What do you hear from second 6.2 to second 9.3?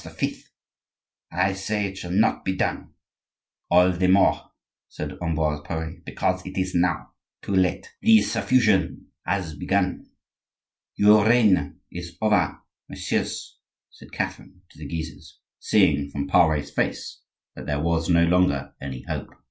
it is now too late; the suffusion